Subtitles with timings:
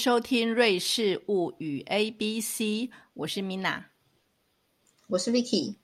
[0.00, 2.64] 迎收听《瑞士物语 A B C》，
[3.12, 3.84] 我是 Mina，
[5.08, 5.76] 我是 Vicky。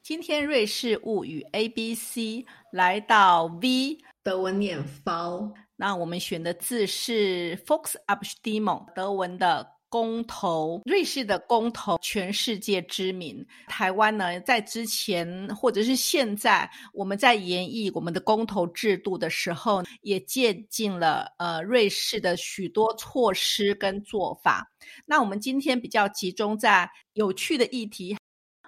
[0.00, 2.22] 今天《瑞士物语 A B C》
[2.70, 9.79] 来到 V 德文念 “F”，那我们选的字是 Volksabstimmung，德文的。
[9.90, 13.44] 公投，瑞士的公投全世界知名。
[13.66, 24.70] 台湾呢，在之前或者是现在，我们在研议我们的公投制度的时候，也借鉴了呃瑞士的许多措施跟做法。
[25.04, 28.16] 那我们今天比较集中在有趣的议题，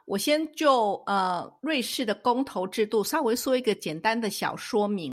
[0.05, 5.13] 我先就呃瑞士的公投制度稍微说一个简单的小说明。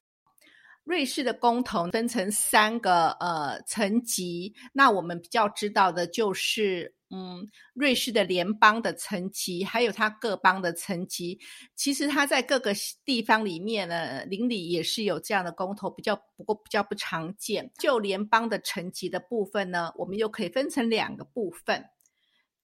[0.90, 11.40] 瑞士的公投分成三个呃层级，那我们比较知道的就是，嗯，瑞士的联邦的层级，还有它各邦的层级。
[11.76, 12.74] 其实它在各个
[13.06, 17.72] 地方里面呢，邻里也是有这样的公投，比较不过比较不常见。
[17.78, 21.86] 就联邦的层级的部分呢，我们又可以分成两个部分。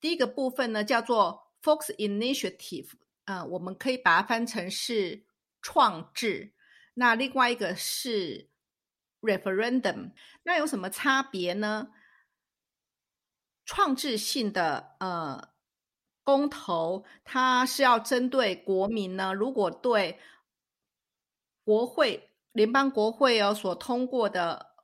[0.02, 2.88] 第一个部分呢叫做 Fox Initiative，
[3.26, 5.24] 呃，我们可以把它翻成是
[5.62, 6.55] 创制。
[6.96, 8.50] 那另外一个是
[9.22, 10.12] referendum，
[10.44, 11.90] 那有什么差别呢？
[13.66, 15.54] 创制性的呃
[16.24, 20.20] 公投，它是要针对国民呢，如果对
[21.64, 24.76] 国会联邦国会哦所通过的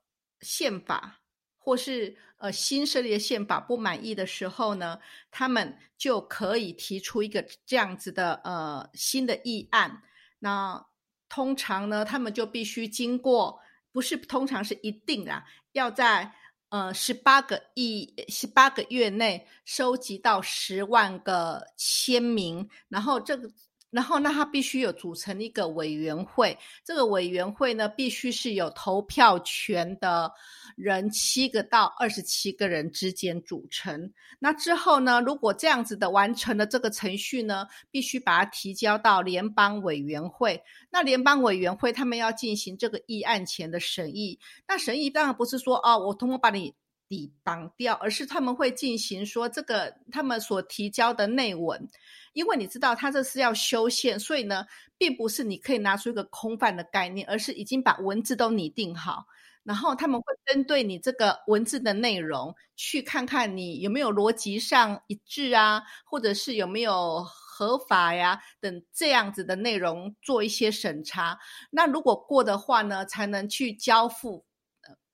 [0.42, 1.22] 宪法
[1.58, 10.02] 或是呃新设立的宪法不满意的时候呢，他们就可以提出一个这样子的呃新的议案。
[10.40, 10.88] 那
[11.34, 13.58] 通常呢，他们就必须经过，
[13.94, 16.30] 不是通常是一定啊，要在
[16.68, 23.50] 呃十八个亿十八个月内收集到十万个签名，然后这个。
[23.92, 30.32] 然后，那他必须有组成一个委员会，这个委员会呢，必须是有投票权的
[30.78, 34.12] 人，七个到二十七个人之间组成。
[34.40, 40.64] 那之后呢，如果这样子的完成了这个程序呢，必须把它提交到联邦委员会。
[40.90, 44.40] 那联邦委员会他们要进行这个议案前的审议。
[44.68, 46.74] 那审议当然不是说哦，我通过把你
[47.12, 51.86] 抵挡掉，而是他们会进行说这个他们所提交的内文。
[52.32, 54.66] 因为你知道，他这是要修宪，所以呢，
[54.98, 59.26] 并不是你可以拿出一个空泛的概念，而是已经把文字都拟定好，
[59.64, 71.38] 然后他们会针对你这个文字的内容，去看看你有没有逻辑上一致啊，或者是有没有合法呀等这样子的内容做一些审查。
[71.70, 74.46] 那如果过的话呢，才能去交付，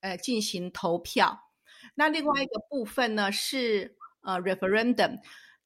[0.02, 1.47] 呃，进行投票。
[1.97, 5.18] 那另外一个部分呢是呃 referendum。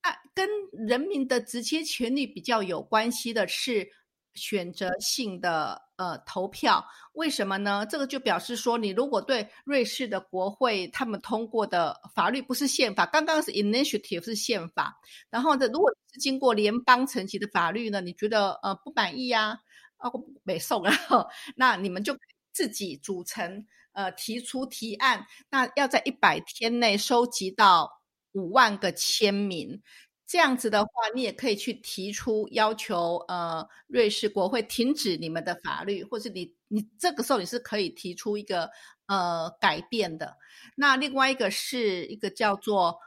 [0.02, 0.48] 那跟
[0.88, 3.88] 人民的直接权利比较有关系的是
[4.34, 6.84] 选择性的呃投票，
[7.14, 7.86] 为什么呢？
[7.86, 14.98] 这个就表示说，你如果对瑞士的国会他们通过的法律不是宪法，刚刚是 initiative 是宪法，
[15.30, 19.60] 然后呢，如果是经过联邦层级的法律呢，你觉得呃不满意呀？
[19.98, 20.10] 啊，
[20.44, 20.92] 没送啊，
[21.56, 22.18] 那你们就
[22.54, 28.02] 自己组成呃提出提案，那要在一百天内收集到。
[28.34, 29.82] 五万个签名，
[30.26, 38.70] 这样子的话，你也可以去提出要求，呃，瑞士国会停止你们的法律，或是你你这个时候你是可以提出一个
[39.08, 40.38] 呃改变的。
[40.78, 42.98] 那另外一个是一个叫做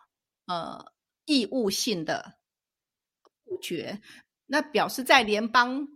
[0.45, 0.93] 呃
[1.25, 2.35] 义务性的
[3.47, 3.99] 否决，
[4.45, 5.89] 那表示在联邦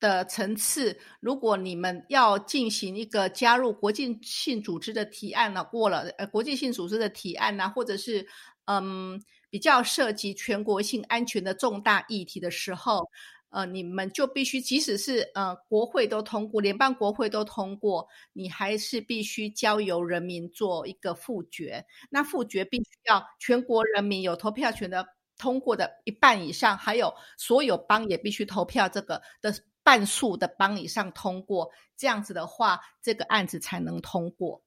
[0.00, 8.26] 的层次，如果你们要进行一个加入国际性组织的提案呢，过了呃国际性组织的提案呢，或者是
[8.64, 13.08] 嗯，比较涉及全国性安全的重大议题的时候，
[13.50, 21.84] 呃，你们就必须，即使是呃国会都通过，联邦国会都通过，你还是必须交由人民做一个复决。
[22.08, 25.04] 那复决必须要全国人民有投票权的
[25.36, 34.60] 通过的一半以上，还有所有邦也必须投票这个的半数的帮以上通过，这样子的话，这个案子才能通过。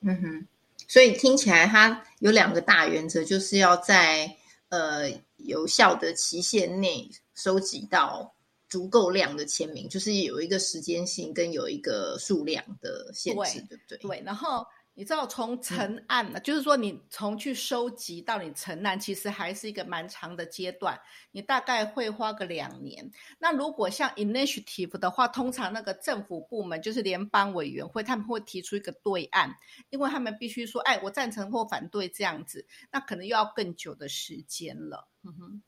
[0.00, 0.48] 嗯哼。
[0.88, 4.36] 所以听起来，它有两个大原则，就是要在
[4.70, 8.34] 呃有效的期限内收集到
[8.68, 13.98] 足够量的签名，就是有一个时间性跟有一个数量的限制，对不对？
[13.98, 14.66] 对，然后。
[14.94, 21.00] 你知道从成案呢，就是说你从去收集到你成案，其实还是一个蛮长的阶段，
[21.30, 23.10] 你大概会花个两年。
[23.38, 29.54] 那如果像 initiative 的话，通常那个政府部门就是联邦委员会，他们会提出一个对案，
[29.88, 35.08] 因为他们必须说，哎，我赞成或反对这样子，那可能又要更久的时间了。
[35.22, 35.62] 嗯哼，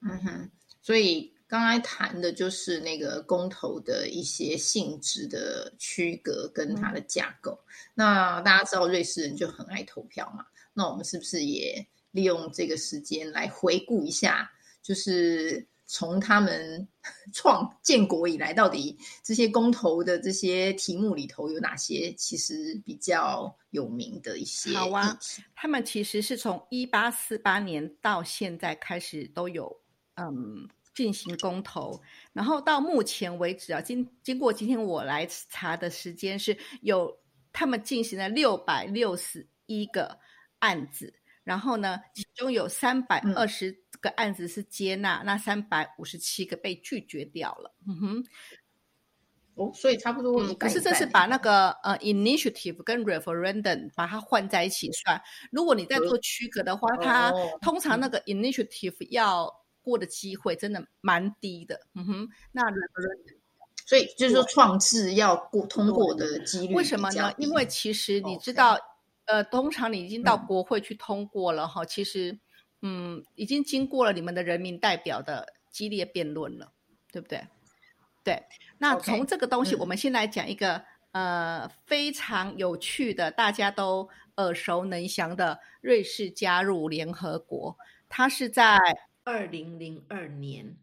[0.00, 0.50] 嗯哼，
[0.80, 1.34] 所以。
[1.52, 7.62] 刚才谈的就是那个公投的一些性质的区隔跟它的架构。
[7.92, 14.50] 那大家知道瑞士人就很爱投票嘛，那我们是不是也利用这个时间来回顾一下，
[14.82, 16.88] 就是从他们
[17.34, 24.72] 创建国以来，到底这些公投的这些题目里头有哪些其实比较有名的一些？
[24.72, 25.18] 好啊，
[25.54, 29.78] 他们其实是从一八四八年到现在开始都有
[30.14, 32.00] 嗯进行公投，
[32.32, 37.18] 然后到目前为止啊，经经过今天我来查的时间是有
[37.52, 40.18] 他们进行了六百六十一个
[40.58, 41.14] 案子。
[41.44, 47.74] 然后呢，其中有三百二十个案子是接纳，那三百五十七个被拒绝掉了。
[47.84, 48.24] 嗯哼，
[49.56, 50.54] 哦，所以差不多。
[50.54, 55.20] 可是这是把那个呃 initiative 跟 referendum 把它换在一起算。
[55.50, 61.80] 如果你在做区隔的话，它通常那个 initiative 要过的机会真的蛮低的。
[61.94, 62.62] 嗯哼，那
[63.84, 67.32] 所以就是说创制要过通过的几率为什么呢？
[67.36, 68.78] 因为其实你知道。
[69.24, 72.36] 呃，通常你已经到国会去通过了哈，其实，
[72.82, 76.72] 嗯，已经经过了你们的人民代表的激烈辩论了，
[77.12, 77.46] 对不对？
[78.24, 78.42] 对，
[78.78, 84.06] 那从这个东西，我们先来讲一个呃非常有趣的，大家都
[84.38, 88.76] 耳熟能详的瑞士加入联合国，它是在
[89.24, 90.76] 二零零二年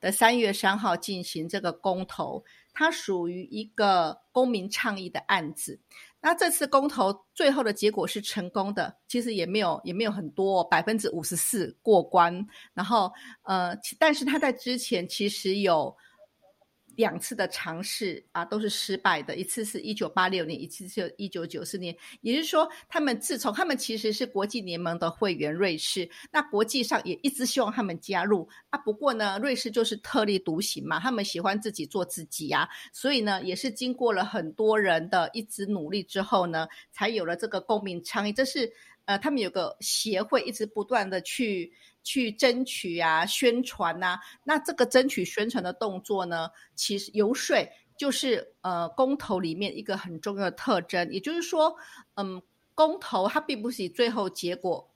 [0.00, 5.80] 的三月三号进行这个公投，它属于一个公民倡议的案子。
[6.20, 12.46] 那这次公投最后的结果是成功的，其实也没有也没有很多，百分之五十四过关。
[12.72, 13.12] 然后
[13.42, 15.96] 呃，但是他在之前其实有。
[16.96, 19.36] 两次的尝试啊，都是失败的。
[19.36, 21.96] 一次是一九八六年，一次是一九九四年。
[22.20, 28.78] 也就是说，他们自从他们其实是国际联盟的会员，瑞士那国际上也一直希望他们加入啊。
[28.78, 32.68] 不过呢，瑞士就是特立独行嘛，他们喜欢自己做自己呀。
[32.92, 38.32] 所以呢，也是经过了很多人的一直努力之后呢，才有了这个公民倡议。
[38.32, 38.70] 这是
[39.06, 41.72] 呃，他们有个协会一直不断的去。
[42.06, 47.56] 去争取啊，宣传呐，那这个争取宣传的动作呢，其实游说
[47.96, 51.10] 就是呃公投里面一个很重要的特征。
[51.10, 51.74] 也就是说，
[52.16, 52.42] 嗯，
[52.74, 54.86] 公投它并不是以最后结果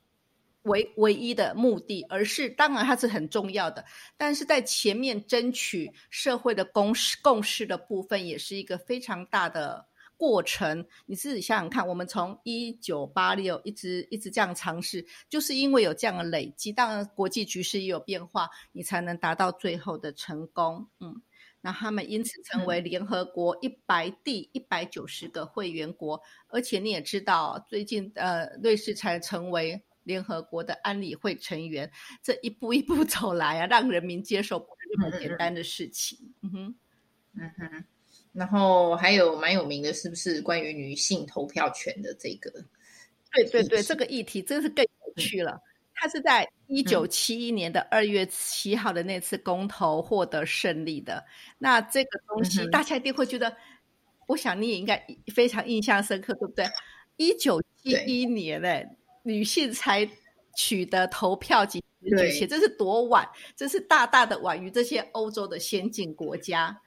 [0.65, 3.83] 为唯一的目的，而是当然它是很重要的，
[4.19, 9.87] 但是在前面争取社会的共识共识的部分，也是一个非常大的。
[10.19, 20.89] 过程，你自己想想看，我们从一九八六一直一直这样尝试，就是因为有这样的累积，当然国际局势也有变化，你才能达到最后的成功。
[20.99, 21.23] 嗯，
[21.61, 31.89] 那他们因此成为联合国一百第一百九十个会员国，而且你也知道，最近呃，瑞士才成为联合国的安理会成员，
[32.23, 36.35] 这一步一步走来啊，让人民接受不是那么简单的事情。
[36.43, 36.75] 嗯哼，
[37.35, 37.85] 嗯哼。
[38.33, 42.51] 然后还有蛮有名的，是不是关于女性投票权的这个？
[43.33, 45.61] 对对对，这个议题真是更有趣了。
[46.01, 51.25] 它是在一九七一年的二月七号的那次公投获得胜利的。
[51.59, 53.55] 那这个东西大家一定会觉得，
[54.29, 56.65] 我想你也应该非常印象深刻，对不对？
[57.17, 58.89] 一九七一年嘞，
[59.25, 60.09] 女性才
[60.57, 61.83] 取得投票及
[62.17, 63.29] 决权，这是多晚？
[63.57, 66.81] 这是大大的晚于这些欧洲的先进国家。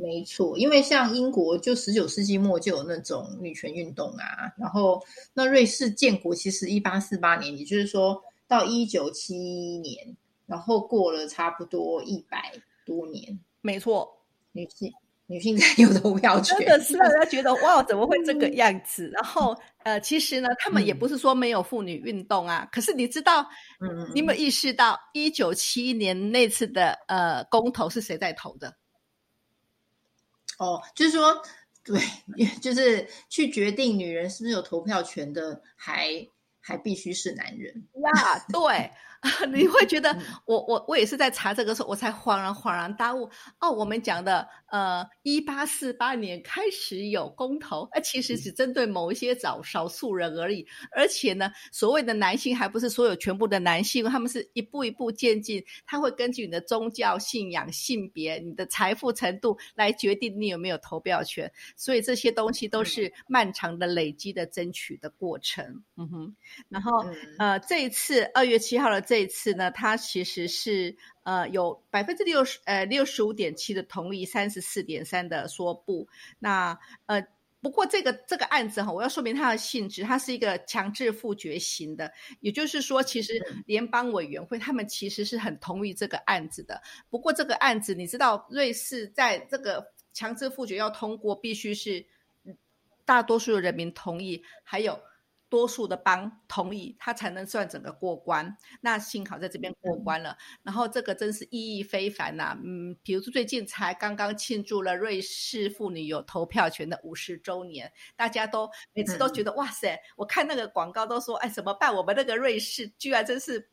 [0.00, 5.02] 没错，因为像英国就十九世纪末就有那种女权运动啊，然后
[5.34, 12.52] 那瑞士建国其实一八四八年，也就是说到一九七一年，然后过了差不多一百
[12.86, 13.36] 多年。
[13.60, 14.08] 没错，
[14.52, 14.92] 女性
[15.26, 19.10] 女性才有投票权，真的是让人家觉得 哇，怎么会这个样子？
[19.12, 19.52] 然后
[19.82, 23.44] 呃，其实呢，他们也不是说没有妇女运动啊，可是你知道，
[23.80, 28.72] 嗯，你有没有意识到一九七一年那次的呃公投是谁在投的？
[30.58, 31.42] 哦，就是说，
[31.84, 32.00] 对，
[32.60, 36.28] 就是去决定女人是不是有投票权的，还
[36.68, 38.90] 还必须是男人呀，对。
[39.52, 43.68] 你会觉得我我我也是在查这个时候，我才恍然恍然大悟哦。
[43.68, 50.64] 我们讲的呃，一八四八年开始有公投，呃，其实只针对某一些少少数人而已。
[50.92, 61.50] 而且呢，所谓的男性还不是所有全部的男性，他们是一步一步渐进，他会根据你的宗教信仰、性别、你的财富程度来决定你有没有投票权。
[61.76, 65.82] 所以这些东西都是漫长的累积的争取的过程。
[65.96, 66.36] 嗯哼，
[66.68, 67.04] 然后
[67.38, 69.00] 呃，这一次二月七号的。
[69.00, 76.06] 这一次呢，它其实是呃有百分之六十呃六十五点七的同意，三十四点三的说不。
[76.38, 77.24] 那呃
[77.60, 86.80] 不过这个这个案子哈，我要说明它的性质，它是一个强制复决型的，也就是说，其实联邦委员会他们其实是很同意这个案子的。
[87.08, 92.04] 不过这个案子，你知道，瑞士在这个强制复决要通过，必须是
[93.04, 95.00] 大多数的人民同意，还有。
[95.50, 98.54] 多数的邦同意，他才能算整个过关。
[98.82, 100.36] 那幸好在这边过关了。
[100.62, 111.94] 然后这个真是意义非凡呐，嗯，比如说最近才刚刚庆祝了瑞士妇女有投票权的五十周年，大家都每次都觉得哇塞，我看那个广告都说，哎，怎么办？
[111.94, 113.70] 我们那个瑞士居然真是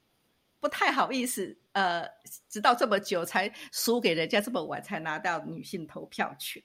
[0.62, 2.08] 不太好意思，呃，
[2.48, 6.64] 直到这么久才输给人家，这么晚才拿到女性投票权。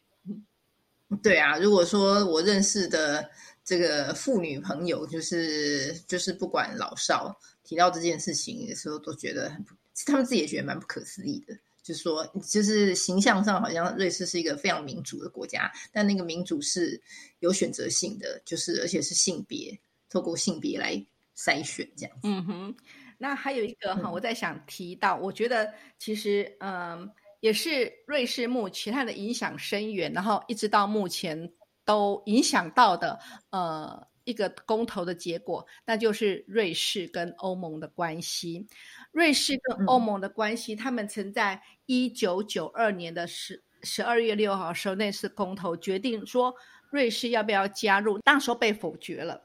[1.21, 3.29] 对啊，如果说我认识的。
[3.71, 9.73] 这个妇女朋友就是就是不管老少提到这件事情的时候，都觉得很不，
[10.07, 11.57] 他们自己也觉得蛮不可思议的。
[11.81, 17.00] 就是说，就是形象上好像瑞士是一个非常民主的国家，但那个民主是
[17.39, 20.95] 有选择性的，就是而且是性别透过性别来
[21.39, 22.19] 筛选这样。
[22.25, 22.77] 嗯哼，
[23.19, 27.09] 那还有一个哈，我在想提到，我觉得其实嗯，
[27.39, 31.53] 也是瑞士目前它的影响深远，然后一直到目前。
[31.85, 33.19] 都影响到的
[33.51, 38.67] 呃一个公投的结果，那就是瑞士跟欧盟的关系。
[39.13, 46.55] 瑞士跟欧盟的关系，他们曾在一九九二年的十十二月六号时候那次公投决定说
[46.91, 49.43] 瑞士要不要加入，当时候被否决了。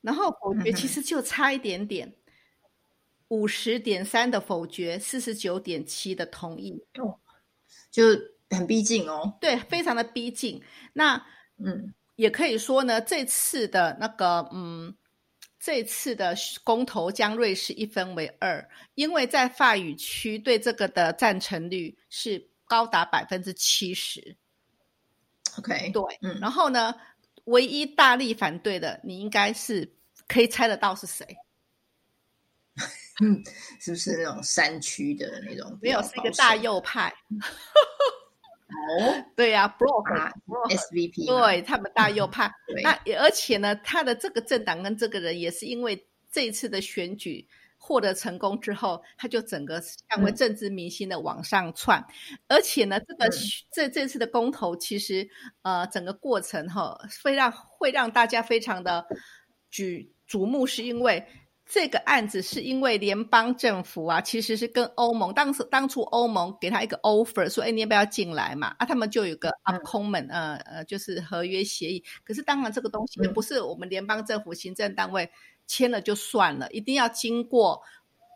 [0.00, 2.12] 然后否决其实就差一点点，
[3.28, 6.82] 五十点三的否决，四十九点七的同意，
[7.90, 8.04] 就
[8.50, 9.36] 很逼近哦。
[9.40, 10.62] 对，非常的逼近。
[10.94, 11.24] 那
[11.58, 14.94] 嗯，也可以说呢，这次的那个，嗯，
[15.58, 24.36] 这次的公投将瑞士一分为二，因为在法语区对这个的赞成率是高达百分之七十。
[25.58, 26.94] OK，对，嗯，然后呢，
[27.44, 29.92] 唯一大力反对的，你应该是
[30.26, 31.36] 可以猜得到是谁？
[33.22, 33.42] 嗯，
[33.78, 35.78] 是不是那种山区的那种？
[35.82, 37.12] 没有，是一个大右派。
[38.72, 42.50] 哦，对呀，Block，SVP，对他们大右派。
[42.82, 52.04] 那而且呢，他的这个政党跟这个人也是因为这一次的选举获得成功之后，他就整个成为政治明星的往上窜。
[52.48, 53.28] 而且呢，这个
[53.72, 55.28] 这这次的公投其实
[55.62, 59.06] 呃整个过程哈，会让会让大家非常的
[59.70, 61.26] 举瞩目，是因为。
[61.72, 68.76] 这个案子是因为联邦政府啊，其实是跟欧盟当时当初欧盟给他一个 offer，说，哎，你要不要进来嘛？
[68.78, 72.04] 啊，他们就有个 a c c o m m e n t 呃呃，就是合约协议。
[72.24, 75.26] 可是当然这个东西不是我们联邦政府行政单位
[75.66, 77.80] 签了就算了，一定要经过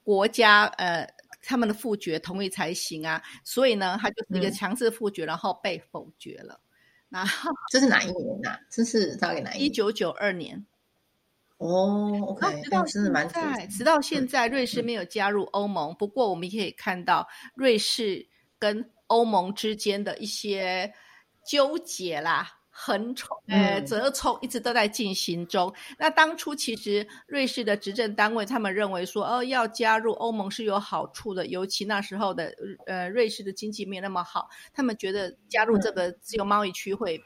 [0.02, 1.06] 国家呃
[1.42, 3.22] 他们的复决同意才行啊。
[3.44, 6.58] 所以呢，他就是一个强制复决，然后被否决了。
[7.10, 8.56] 然后这是哪一年呢？
[8.70, 9.66] 这是大概哪一？
[9.66, 10.64] 一九九二年。
[11.58, 15.94] 哦，OK，直到现在，直到现在，瑞士没有加入欧盟。
[15.94, 20.92] 不过，我们也可以看到瑞士跟欧盟之间的一些
[21.46, 25.72] 纠结啦、横冲、呃折冲，一直都在进行中。
[25.98, 32.52] 那当初其实瑞士的执政单位他们认为说，哦，要加入欧盟是有好处的，尤其那时候的
[32.86, 37.18] 呃瑞士的经济没有那么好，他们觉得加入这个自由贸易区会。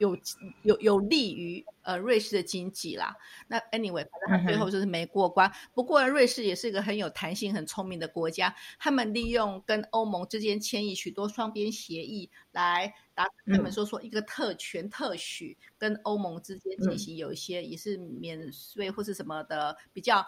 [0.00, 0.18] 有
[0.62, 3.14] 有有利于呃瑞士的经济啦。
[3.46, 5.50] 那 anyway，反正他最后就是没过关。
[5.74, 8.54] 不过瑞士也是一个很有弹性、很聪明的国家。
[8.78, 20.26] 他们利用跟欧盟之间签议许多双边协议，来达他们说说一个特权特许，跟欧盟之间进行有一些也是免税或是什么的，比较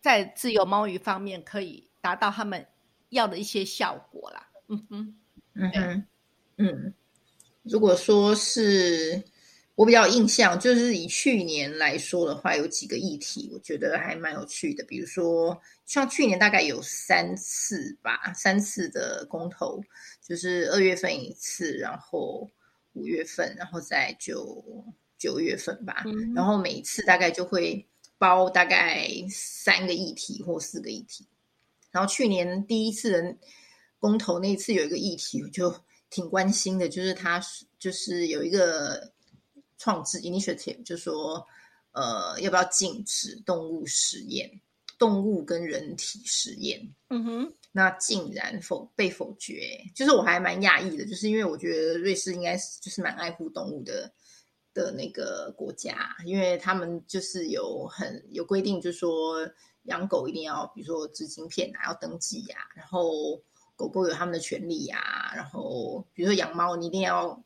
[0.00, 2.66] 在自由贸易方面可以达到他们
[3.10, 4.48] 要的一些效果啦。
[4.68, 5.14] 嗯哼，
[5.52, 6.06] 嗯哼，
[6.56, 6.94] 嗯。
[7.64, 9.22] 如果说是
[9.74, 14.84] 我比较印象，就是以去年来说的话，有几个议题，我觉得还蛮有趣的。
[14.84, 19.82] 比如说，像去年大概有三次吧，三次的公投，
[20.22, 22.48] 就是二月份一次，然后
[22.92, 24.62] 五月份，然后再九
[25.18, 26.04] 九月份吧。
[26.36, 27.84] 然后每一次大概就会
[28.18, 31.26] 包大概三个议题或四个议题。
[31.90, 33.36] 然后去年第一次的
[33.98, 35.74] 公投那一次有一个议题，我就。
[36.14, 37.42] 挺关心的，就是他
[37.76, 39.12] 就是有一个
[39.78, 41.44] 创制 initiative，就说
[41.90, 44.48] 呃要不要禁止动物实验，
[44.96, 46.94] 动物跟人体实验。
[47.08, 54.08] 嗯哼，那竟然否被否决，就是我还蛮讶异的，就是因为我觉得瑞士应该是就是蛮爱护动物的
[54.72, 59.50] 的那个国家，因为他们就是有很有规定，就是说
[59.86, 63.42] 养狗一定要比如说纸晶片啊要登记呀，然后。
[63.76, 67.42] 狗狗有他们的权利呀，然后比如说养猫，你一定要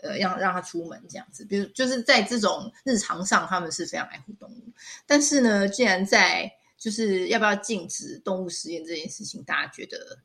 [0.00, 4.72] 呃，让让它出门这样子，比如就是在这种日常上，他们是非常爱护动物。
[5.06, 10.16] 但是呢，既然在就是要不要禁止动物实验这件事情，大家觉得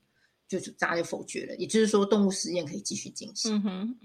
[0.47, 3.55] 就是大家就否决了，也就是说，动物实验可以继续进行。
[3.55, 3.95] 嗯哼，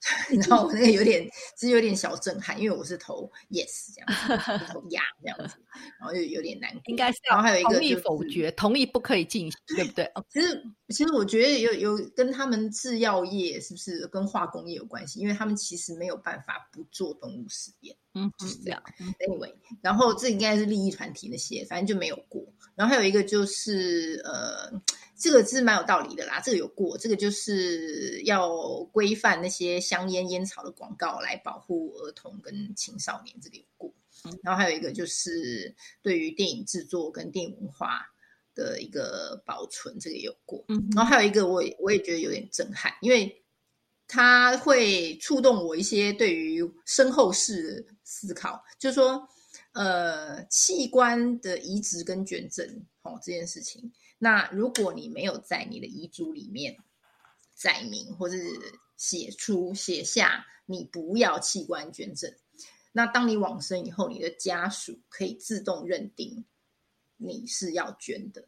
[0.30, 5.56] 你知道我那个有点，其实有点小震撼，因为我是投 yes 这样子，投呀这样子，
[5.98, 6.80] 然后就有点难过。
[6.86, 10.04] 应该是然后还有一个同意否决，同意不可以进行，对不对？
[10.14, 15.18] 哦其实，其实我觉得有有跟他们制药业是不是跟化工业有关系？
[15.18, 17.96] 因为他们其实没有办法不做动物实验。
[18.14, 22.42] 嗯就是哼，这样嗯 Anyway，然后这应该是利益团体那些，反正就没有过。
[22.74, 24.70] 然后还有一个就是呃，
[25.18, 33.92] 这个是蛮有道理的啦，这个有过，这个就是要规范那些香烟烟草的广告来保护儿童跟青少年，这个有过。
[34.42, 38.04] 然后还有一个就是对于电影制作跟电影文化
[38.54, 40.64] 的一个保存，这个也有过。
[40.68, 43.44] 嗯然后还有一个我我也觉得有点震撼，因为
[44.08, 49.28] 它会触动我一些对于身后事的思考，就是说，
[49.72, 52.66] 呃，器官的移植跟捐赠，
[53.02, 56.76] 哦，这件事情，那如果你没有在你的遗嘱里面
[57.54, 58.44] 载明，或是
[58.96, 62.34] 写出写下你不要器官捐赠，
[62.90, 66.44] 那当你往生以后，你的家属可以自动认定
[67.16, 68.44] 你是要捐的。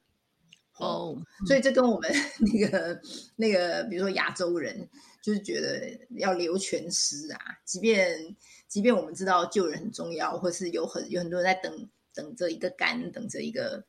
[0.78, 2.10] 哦，所以这跟我们
[2.52, 3.00] 那个
[3.36, 4.88] 那个，比如说亚洲人，
[5.22, 8.36] 就是觉得要留全尸啊，即便
[8.66, 13.84] 即便我们知道救人很重要，或是有很有很多人在等等着一个肝，等着一个。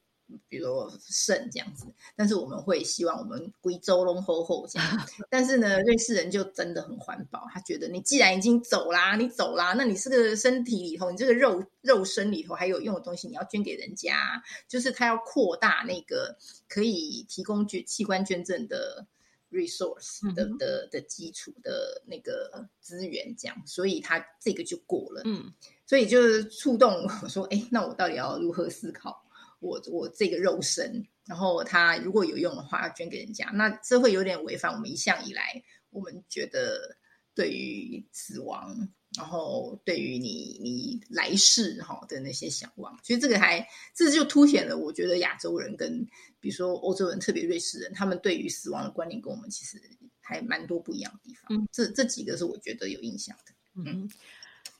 [0.47, 1.85] 比如说肾这样子，
[2.15, 5.07] 但是我们会希望我们贵州龙吼吼这样。
[5.29, 19.05] 但是呢，瑞士人就真的很环保，他觉得你既然已经走啦，你走啦，那你这个身体里头，你这个肉肉身里头还有用的东西，你要捐给人家，就是他要扩大那个可以提供捐器官捐赠的
[19.51, 25.21] resource 的嗯的的基础的那个资源，这样，所以他这个就过了。
[25.25, 25.53] 嗯
[25.85, 29.25] 所以就是触动我说，哎，那我到底要如何思考
[29.61, 31.01] 我我这个肉身？
[31.25, 36.97] 然后他如果有用的话，要捐给人家，那这会有点违反我们一向以来我们觉得
[37.33, 38.75] 对于死亡，
[39.15, 42.99] 然后对于你你来世哈的那些向往。
[43.03, 46.05] 所以这个还这就凸显了，我觉得亚洲人跟
[46.39, 49.79] 比如说欧洲人，特别瑞士人，他们对于死亡的观念跟我们其实
[50.19, 51.55] 还蛮多不一样的地方。
[51.55, 53.53] 嗯这这几个是我觉得有印象的。
[53.75, 54.09] 嗯，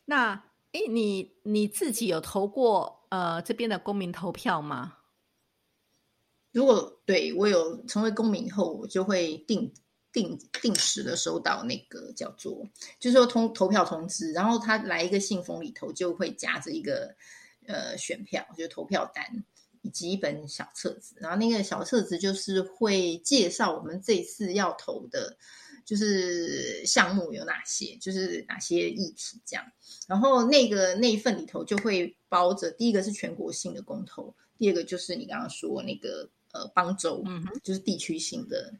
[0.06, 4.98] 那诶，你你自己有投过呃这边的公民投票吗？
[6.52, 9.74] 如果对我有成为公民以后，我就会定
[10.14, 12.66] 定定时的收到那个叫做，
[13.00, 17.16] 就是说通投票通知，然后他来一个信封里头就会夹着一个
[17.68, 19.44] 呃选票，就投票单
[19.82, 25.38] 以及一本小册子，然后那个小册子就是会介绍我们这次要投的。
[25.86, 29.65] 就是项目有哪些，就是哪些议题这样，
[30.08, 38.74] 然后那个那一份里头就会包着，第一个是全国性的公投，第二个就是你刚刚说那个呃邦州，嗯哼就是地区性的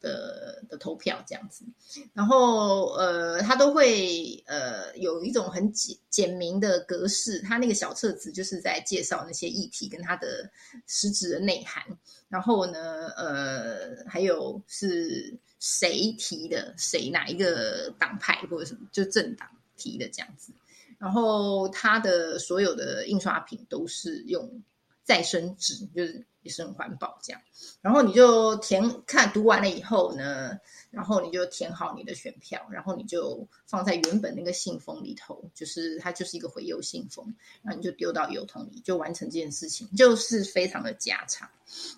[0.00, 1.64] 的的投票这样子，
[2.12, 10.50] 然后呃，它都会呃有一种很简简明的格式，它那个小册子就是在介绍那些议题跟它的
[10.86, 11.82] 实质的内涵，
[12.28, 15.34] 然后呢，呃，还有是
[15.68, 20.52] 谁提的，谁哪一个党派或者什么就政党提的这样子，
[20.96, 24.62] 然后它的所有的印刷品都是用
[25.06, 27.40] 再生纸，就是也是很环保这样。
[27.80, 30.58] 然后你就填看读完了以后呢，
[30.90, 37.24] 然后你就填好你的选票，然后你就放在原本那个信封里头，就是它就是一个回邮信封，
[37.62, 41.48] 然后你就丢到邮筒里，就完成这件事情，就是非常的家常。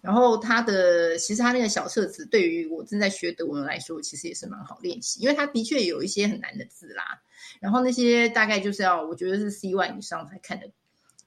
[0.02, 7.22] 然后它的其实它那个小册子对于我正在学德文来说，其实也是蛮好练习，因为它的确有一些很难的字啦，
[7.58, 10.70] 然后那些大概就是要我觉得是 C one 以上才看得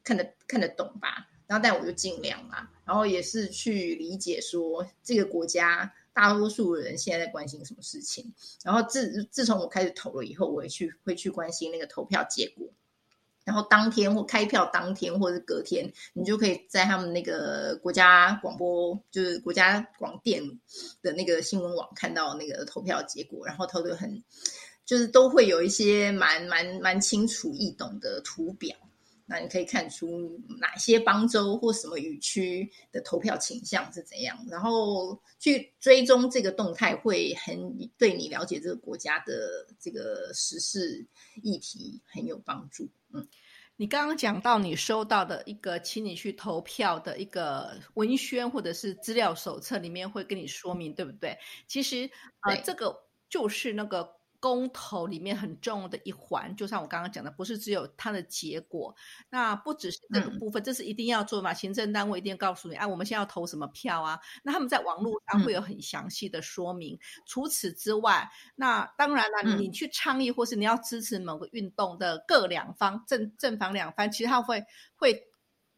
[0.04, 1.28] 看得看得懂吧。
[1.52, 8.34] 然后但我就尽量啦，然后也是去理解说这个国家大多数人现在在关心什么事情。
[8.64, 12.66] 然后自自从我开始投了以后，我也去会去关心那个投票结果。
[13.44, 20.42] 然后当天或开票当天或者是隔天，你就可以在他们那个国家广播，就是国家广电
[21.02, 24.24] 的那个新闻网看到那个投票结果，然后投的很，
[24.86, 28.74] 就是都会有一些蛮蛮蛮清楚易懂的图表。
[29.32, 41.08] 那你可以看出哪些邦州或什么语区的投票倾向是怎样，然后去追踪这个动态，会很对你了解这个国家的这个时事
[41.42, 42.90] 议题很有帮助。
[43.14, 43.26] 嗯，
[43.78, 51.38] 你刚刚讲到你收到的一个请你去投票的一个文宣或者是资料手册里面会跟你说明，对不对？
[51.70, 52.10] 其实
[52.42, 52.94] 呃，这个
[53.30, 58.94] 就是那个公投里面很重要的一环，就像我刚刚讲的，不是只有它的结果，
[59.30, 61.54] 那不只是这个部分，这是一定要做嘛？
[61.54, 64.20] 行政单位一定要告诉你，啊，我们现在要投什么票啊？
[64.44, 67.00] 那他们在网络上会有很详细的说明。
[67.28, 74.64] 除此之外，那当然了，你去倡议或是你要支持某个运动的各两方正正反两方，其实他会
[74.96, 75.16] 会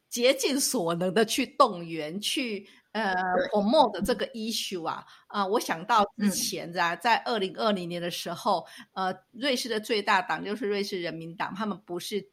[0.10, 2.66] 竭尽所能的去动员去。
[2.94, 3.14] 呃
[3.52, 12.24] ，promo 的这个 issue 啊，啊，我想到之前在在二零二零年的时候，呃，瑞士的最大党就是瑞士人民党，他们不是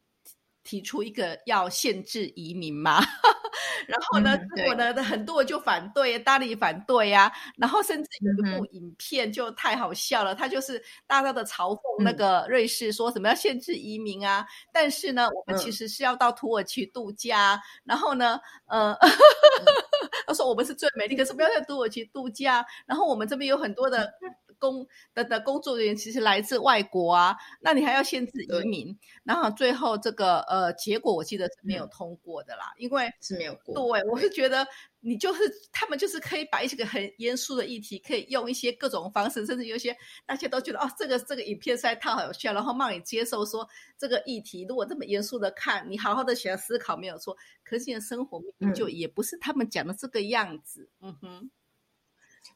[0.62, 3.00] 提出一个要限制移民吗？
[3.88, 7.32] 然后呢，结果呢，很多人就反对，大力反对呀。
[7.56, 14.46] 然后甚至有一部影片就太好笑了，他就是大大的嘲讽那个瑞士，说什么要限制移民啊？
[14.72, 17.60] 但是呢，我们其实是要到土耳其度假。
[17.82, 18.94] 然后呢，呃，
[20.26, 22.64] 他说我们是最美丽，可是不要在土耳其度假。
[22.86, 24.12] 然后我们这边有很多的。
[24.60, 28.94] 工的的工作人员其实来自外国啊，那你还要限制移民，
[29.24, 33.74] 然后最后这个呃结果我记得是没有通过的啦，因为是没有过。
[33.74, 34.66] 对，我是觉得
[35.00, 35.40] 你就是
[35.72, 43.66] 他们就是可以把一些个很严肃的议题，可以用一些各种方式，甚至有些大家都觉得哦，这个这个影片实在太好笑，然后让你接受说
[43.98, 48.42] 这个议题如果这么严肃的看，你好好的想思考没有错，可是现在生活
[48.74, 51.50] 就也不是他们讲的这个样子，嗯哼。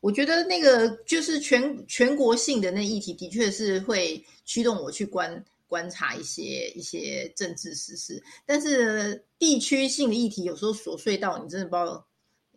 [0.00, 8.22] 我觉得那个就是全全国性的那议题，的确是会驱动我去观观察一些一些政治时事。
[8.44, 12.06] 但是地区性的议题有时候琐碎到你真的不知道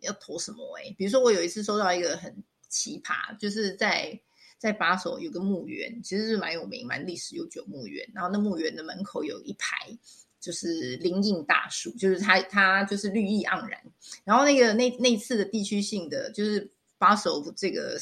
[0.00, 0.94] 要投什么哎。
[0.96, 4.20] 比如说我有一次收到一个很奇葩，就是在
[4.58, 8.08] 在把手有个墓园，其实是蛮有名、蛮历史悠久墓园。
[8.14, 9.76] 然后那墓园的门口有一排
[10.40, 13.80] 就是林荫大树，就是它它就是绿意盎然。
[14.24, 16.70] 然后那个那那次的地区性的就是。
[17.00, 17.96] 把手这个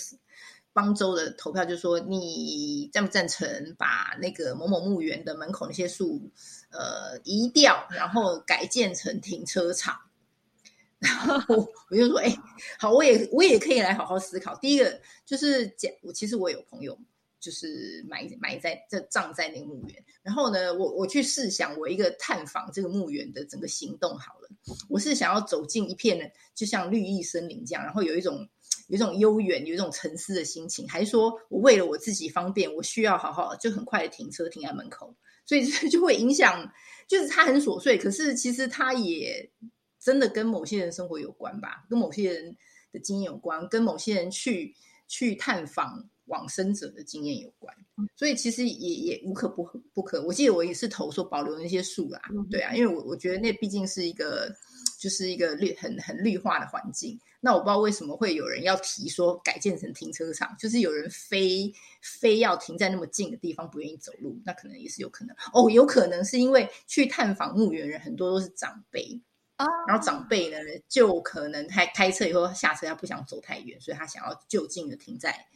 [0.73, 6.31] 邦州的投票，就说你赞不赞成把那个某某墓园的门口那些树
[6.71, 10.01] 呃移掉，然后改建成停车场。
[11.01, 12.35] 然后我就说，哎，
[12.79, 14.57] 好，我也我也可以来好好思考。
[14.57, 16.99] 第一个就是讲，我其实我有朋友
[17.39, 20.05] 就是埋埋在这葬在那个墓园。
[20.23, 24.49] 然后呢，我我去试想我一个探访这个墓园的整个行动好了，
[24.89, 28.49] 我是想要走进一片就像绿意森林这样，然后有一种。
[28.89, 35.13] 有一种悠远、有一种沉思的心情，还是说我为了我自己方便，我需要好好就很快的停车停在门口，
[35.45, 36.73] 所以就会影响，
[37.09, 39.51] 就是它很琐碎，可是其实它也
[40.07, 42.57] 真的跟某些人生活有关吧，跟某些人
[42.92, 44.73] 的经验有关，跟某些人去
[45.09, 47.75] 去探访往生者的经验有关，
[48.14, 50.23] 所以其实也也无可不不可。
[50.23, 54.55] 我记得我也是投说保留那些树啦，对啊，因为我我觉得那毕竟是一个。
[54.99, 69.21] 就是一个绿很很绿化的环境，那我不知道为什么会有人要提说改建成停车场，就是有人非非要停在那么近的地方不愿意走路，那可能也是有可能哦，有可能是因为去探访墓园人很多都是长辈
[69.57, 70.57] 啊，然后长辈呢
[70.88, 75.47] 就可能开开车以后下车他不想走太远，所以他想要就近的停在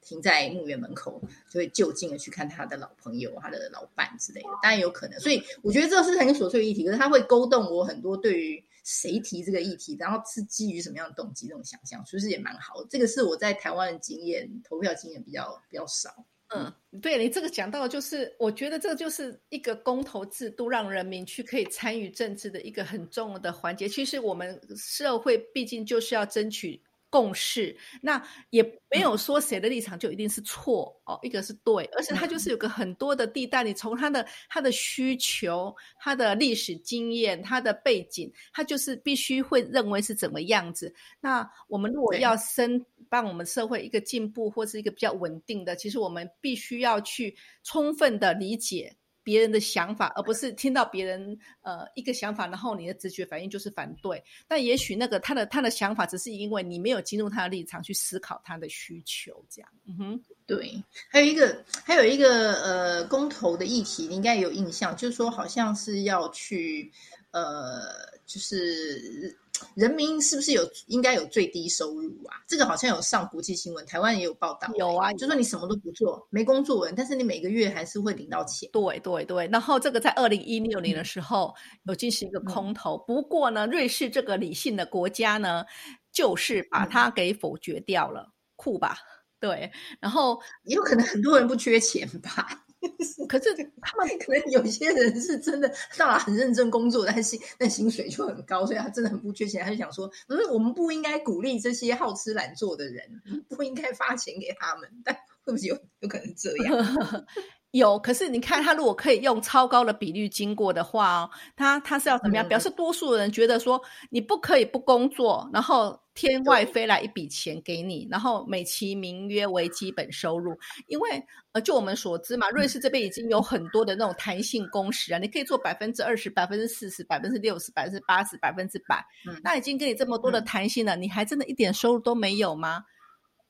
[0.00, 8.64] 停在墓园门口，就会就近的去看他的老朋友、他的老伴之类的，当然有可能，所以我觉得这是很琐碎的议题，可是它会勾动我很多对于。
[8.88, 11.48] 谁提这个议题，然后是基于什么样的动机？
[11.48, 12.84] 这种想象其实也蛮好。
[12.88, 16.24] 这个是我在台湾的经验，投票经验比较比较少。
[16.54, 23.88] 嗯，对你这个讲到，就是我觉得这个就是一个公投制度，让人民去可以参与政治的一个很重要的环节。
[23.88, 26.82] 其实我们社会毕竟就是要争取。
[27.08, 40.92] 共识，那也没有说谁的立场就一定是错哦，一个是对，而且它就是有个很多的地带，你从他的他的需求、他的历史经验、他的背景，他就是必须会认为是怎么样子。
[41.20, 48.96] 那我们如果要生帮我们社会一个进步或是一个比较稳定的，其实我们必须要去充分的理解。
[49.26, 54.22] 别人的想法，而不是听到别人呃一个想法，然后你的直觉反应就是反对。
[54.46, 59.68] 但也许那个他的他的想法，只是因为你没有进入他的立场去思考他的需求，这样。
[59.88, 60.80] 嗯哼，对。
[61.10, 66.92] 还有一个还有一个呃公投的议题，你应该有印象，就是说好像是要去
[67.32, 67.82] 呃
[68.26, 69.38] 就是。
[69.74, 72.36] 人民是不是有应该有最低收入啊？
[72.46, 74.70] 这个好像有上国际新闻，台湾也有报道。
[74.74, 78.68] 有啊，就说你什么都不做，没工作，但是你每个月还是会领到钱。
[78.70, 81.54] 对对对，然后这个在二零一六年的时候
[81.86, 85.64] 有进行一个空投，不过呢，瑞士这个理性的国家呢，
[86.12, 88.98] 就是把它给否决掉了，酷吧？
[89.40, 92.65] 对，然后也有可能很多人不缺钱吧。
[93.28, 99.64] 可是他们可能有些人是真的到了很认真工作，但薪但薪水就很高，所以他真的很不缺钱。
[99.64, 104.88] 他就想说，嗯，我们不应该鼓励这些好吃懒做的人，不应该发钱给他们。
[105.04, 107.26] 但会不会有有可能这样？
[107.78, 112.46] 有，可是你看，他如果可以用超高的比率经过的话哦，他他是要怎么样？
[112.46, 120.56] 表示多数人觉得说你不可以不工作，然后天外飞来一笔钱给你，然后美其名曰为基本收入。
[120.88, 129.04] 因为呃，就我们所知嘛，瑞士这边已经有很多的那种弹性工时啊，你可以做百分之二十、百分之四十、百分之六十、百分之八十、百分之百。
[129.42, 132.82] 那已经给你这么多的弹性了，你还真的一点收入都没有吗？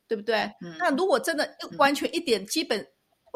[0.09, 0.51] 对不对？
[0.79, 2.87] 那如果真的完全一点基本。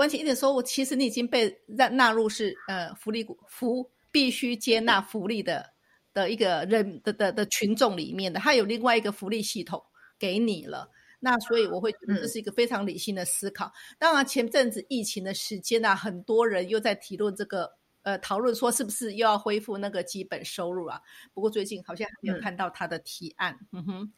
[0.00, 5.74] 完全一点说，我，其实你已经被纳纳入是呃福利福必须接纳福利的
[6.14, 9.82] 的一个人的的的群众里面的，他有另外一个福利系统
[10.18, 10.88] 给你了。
[11.20, 13.70] 那所以我会觉得这是一个非常理性的思考。
[13.98, 17.70] 当然前阵子疫情的时间呢，很多人又在提论这个
[18.02, 20.98] 呃讨论说是不是又要恢复那个基本收入啊？
[21.34, 23.54] 不过最近好像没有看到他的提案。
[23.72, 24.12] 嗯哼，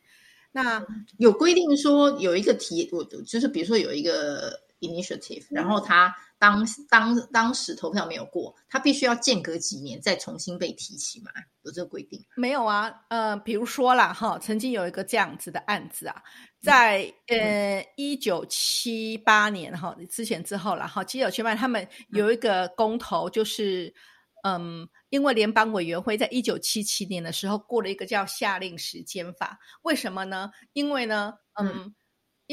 [0.53, 0.87] 那
[1.19, 4.63] 有规定说有一个提我就是比如说有一个。
[4.83, 11.31] initiative，然后他当当当时投票没有过，他必须要间隔几年再重新被提起嘛？
[11.63, 12.23] 有这个规定？
[12.37, 16.23] 没有啊，呃，比如说啦，哈，曾经有一个这样子的案子啊，
[16.61, 23.95] 在呃一九七八年哈之前之后了哈，基友七八他们有一个公投，就是
[24.43, 30.51] 嗯，因为联邦委员会在一九七七年的时候过了一个叫下令时间法，为什么呢？
[30.73, 31.95] 因为呢，嗯。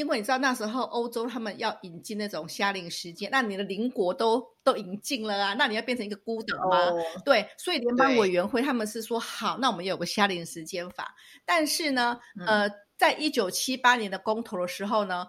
[0.00, 6.90] 因为你知道那时候欧洲他们要引进那种夏令时间，那你的邻国都都引进了啊，那你要变成一个孤岛吗？
[7.22, 15.26] 对，所以联邦委员会他们是说好，那我们有个夏令时间法，但是呢，呃，在一九七八年的公投的时候呢，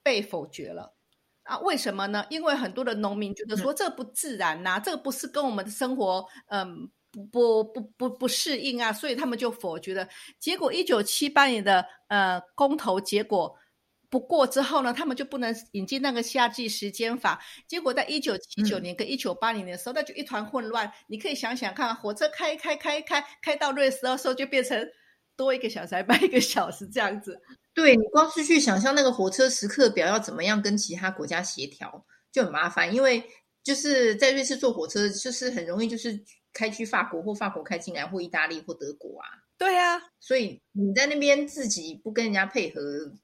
[0.00, 0.94] 被否决了
[1.42, 1.58] 啊？
[1.58, 2.24] 为什么呢？
[2.30, 10.08] 因为很多的农民觉得说这不自然呐，这个不是跟我们的生活嗯不不不不不适应啊，所以他们就否决了。
[10.38, 13.58] 结果一九七八年的呃公投结果。
[14.12, 17.42] 不过之后呢，他们就不能引进那个夏季时间法。
[17.66, 20.92] 结果在一九七九年跟一九八零年的时候，那就一团混乱。
[21.06, 24.86] 你可以想想看，火车开开开开开到瑞士的时候，就变成
[25.34, 27.40] 多一个小时还半一个小时这样子。
[27.72, 32.94] 对你光是去想象那个火车时刻表要怎么样跟其他国家协调，就很麻烦。
[32.94, 33.24] 因为
[33.64, 36.22] 就是在瑞士坐火车，就是很容易就是
[36.52, 39.26] 开去法国或法国开进来或意大利或德国啊。
[39.62, 42.80] 对呀，所以你在那边自己不跟人家配合，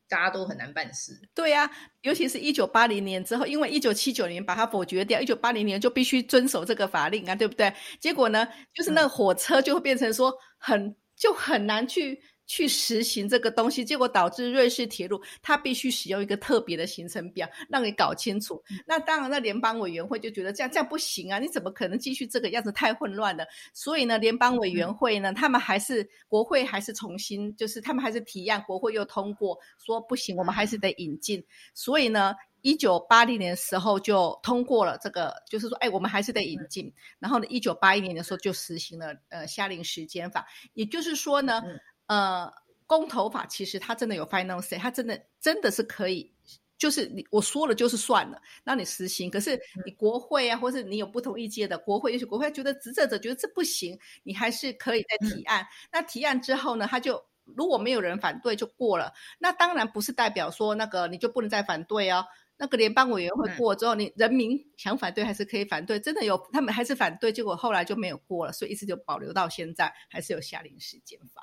[0.09, 1.21] 大家都很难办事。
[1.35, 1.69] 对呀，
[2.03, 7.75] 尤其是一九八零年之后，因为一九七九年把它否决掉，一九八零年就必须遵守这个法令啊，对不对？
[7.99, 12.23] 结果呢，就是那个火车就会变成说很就很难去。
[12.49, 18.61] 去实行这个东西，结果导致瑞士铁路它必须使用一个特别的行程表，让你搞清楚。
[18.87, 21.39] 那当然，那联邦委员会就觉得这样这样不行啊！
[21.39, 22.73] 你怎么可能继续这个样子？
[22.73, 23.47] 太混乱了。
[23.75, 31.45] 所以呢，联邦委员会呢，他们还是国会还是重新，就是他们还是提案，国会又通过说不行，我们还是得引进。
[31.75, 36.91] 所以呢，一九八零年的时候就通过了这个，就是说，哎，我们还是得引进。
[37.19, 41.63] 然后呢，一九八一年的时候就实行了呃下令时间法，也就是说呢。
[42.09, 42.53] 呃，
[42.87, 46.33] 公投法其实它真的有 final say，它真的真的是可以，
[46.77, 49.31] 就是你我说了就是算了，让你实行。
[49.31, 55.67] 可是你国会啊，或是你有不同意见的国会，也许国会觉得执政者觉得这不行，你还是可以再提案。
[55.93, 59.13] 那提案之后呢，他就如果没有人反对就过了。
[59.39, 62.25] 那当然不是代表说那个你就不能再反对哦。
[62.61, 66.01] 那个联邦委员会过之后，你人民想反对还是可以反对。
[66.01, 71.41] 真的有他们还是反对，结果后来就没有过了，所以一直就保留到现在，还是有下令时间法。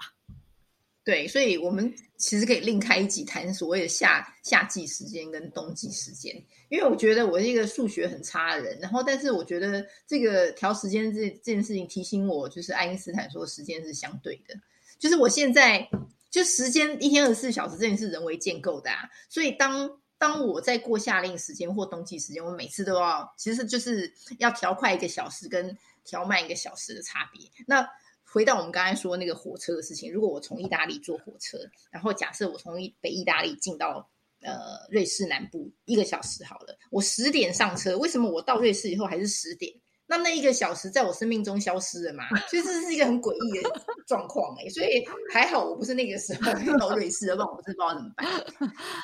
[1.05, 6.35] 对，所以我们其实可以另开一集谈所谓的夏夏季时间跟冬季时间，
[6.67, 14.55] 因为我觉得我是一个数学很差的人，然后但是我觉得这个调时间这这件事情提醒我，就是爱因斯坦说时间是相对的，
[14.97, 15.87] 就是我现在
[16.31, 19.87] 就时间一天二十四小时这件事人为建构的啊，所以当
[20.17, 27.87] 当我在过夏令时间或冬季时间，我每次都要其实就是要调快一个小时跟调慢一个小时的差别，那。
[28.35, 31.57] 回到我们刚才说那个火车的事情，如果我从意大利坐火车，
[31.89, 34.51] 然后假设我从北意大利进到呃
[34.89, 39.71] 瑞士南部一个小时好了，我十点上车，为什么我到瑞士以后还是十点？
[40.05, 42.27] 那那一个小时在我生命中消失了嘛？
[42.49, 43.69] 所以这是一个很诡异的
[44.05, 48.25] 状况哎，所以还好我不是那个时候到瑞士的，不然我真不知道怎么办。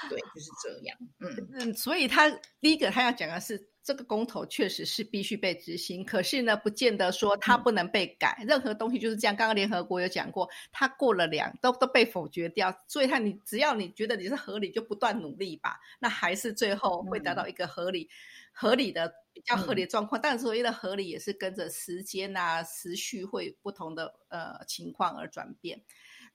[0.09, 0.97] 对，就是这样。
[1.21, 3.70] 嗯嗯，所以他第一个他要讲的是。
[3.83, 8.43] 这个公投确实是必须被执行，可是呢，不见得说它不能被改。
[8.47, 9.35] 任何东西就是这样。
[9.35, 12.71] 刚刚联合国有讲过，它过了两都都被否决掉。
[12.87, 15.79] 所以，看你只要你觉得你是合理，就不断努力吧。
[15.99, 18.07] 那还是最后会达到一个合理、
[18.51, 20.21] 合理的比较合理的状况。
[20.21, 25.81] 但是所谓的合理，也是跟着时间啊时序会不同的呃情况而转变。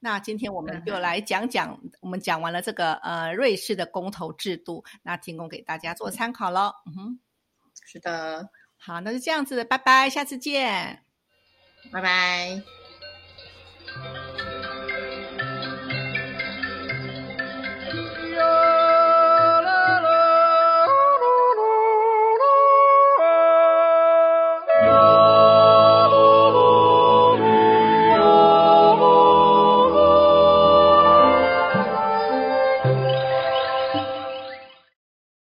[0.00, 6.72] 那今天我们就来讲讲，我们讲完了这个呃瑞士的公投制度，那提供给大家做参考喽。
[6.87, 7.20] 嗯哼。
[7.87, 8.51] 是的。
[8.79, 11.03] 好那就这样子拜拜下次见。
[11.90, 12.62] 拜拜。